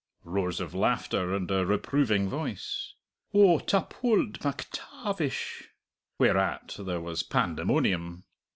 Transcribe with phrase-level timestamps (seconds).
[0.23, 2.95] (Roars of laughter, and a reproving voice,
[3.35, 5.65] "Oh, ta pold MacTa avish!"
[6.17, 8.23] whereat there was pandemonium).